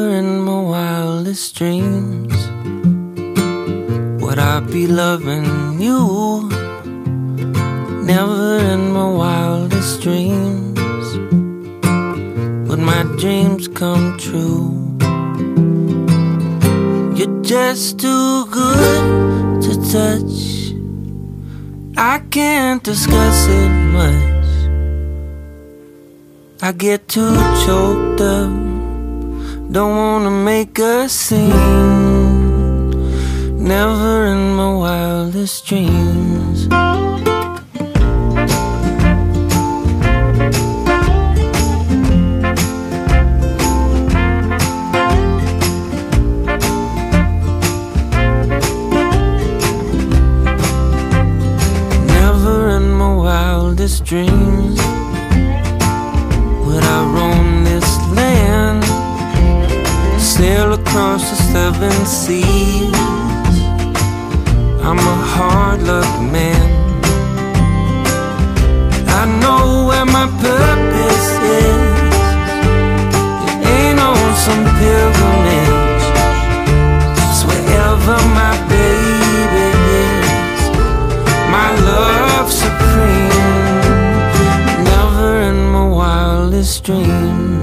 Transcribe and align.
Never 0.00 0.16
in 0.16 0.40
my 0.40 0.60
wildest 0.60 1.56
dreams 1.56 2.34
would 4.22 4.38
I 4.38 4.60
be 4.60 4.86
loving 4.86 5.78
you. 5.78 6.48
Never 8.12 8.60
in 8.72 8.92
my 8.92 9.10
wildest 9.10 10.00
dreams 10.00 11.04
would 12.66 12.78
my 12.78 13.02
dreams 13.18 13.68
come 13.68 14.16
true. 14.16 14.72
You're 17.14 17.42
just 17.42 17.98
too 17.98 18.46
good 18.46 19.62
to 19.64 19.72
touch. 19.92 20.72
I 21.98 22.20
can't 22.30 22.82
discuss 22.82 23.48
it 23.48 23.72
much. 23.98 24.48
I 26.62 26.72
get 26.72 27.06
too 27.06 27.36
choked 27.66 28.22
up. 28.22 28.69
Don't 29.72 29.94
wanna 29.94 30.30
make 30.32 30.80
a 30.80 31.08
scene. 31.08 31.50
Never 33.56 34.26
in 34.26 34.54
my 34.56 34.74
wildest 34.74 35.64
dreams. 35.64 36.66
Never 52.08 52.70
in 52.70 52.90
my 52.90 53.14
wildest 53.14 54.04
dreams 54.04 54.80
would 56.66 56.82
I 56.82 57.00
roam 57.14 57.39
sail 60.40 60.72
across 60.72 61.22
the 61.30 61.36
seven 61.52 61.92
seas. 62.06 62.94
I'm 64.86 65.00
a 65.14 65.18
hard 65.34 65.80
luck 65.90 66.12
man. 66.34 66.66
I 69.20 69.22
know 69.42 69.64
where 69.88 70.08
my 70.18 70.26
purpose 70.46 71.30
is. 71.62 72.14
It 73.48 73.58
ain't 73.74 74.00
on 74.08 74.28
some 74.46 74.64
pilgrimage. 74.80 76.04
It's 77.22 77.42
wherever 77.48 78.18
my 78.40 78.54
baby 78.74 79.68
is. 80.08 80.60
My 81.56 81.70
love 81.90 82.48
supreme. 82.64 83.46
Never 84.90 85.30
in 85.48 85.58
my 85.74 85.86
wildest 85.98 86.84
dreams. 86.84 87.59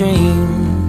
dream. 0.00 0.79